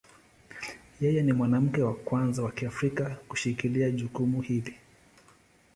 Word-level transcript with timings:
Yeye 1.01 1.21
ni 1.23 1.33
mwanamke 1.37 1.81
wa 1.83 1.93
kwanza 1.95 2.43
wa 2.43 2.51
Kiafrika 2.51 3.05
kushikilia 3.27 3.91
jukumu 3.91 4.41
hili. 4.41 4.75